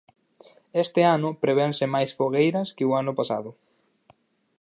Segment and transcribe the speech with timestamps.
[0.83, 3.49] Este ano prevense máis fogueiras que o ano pasado.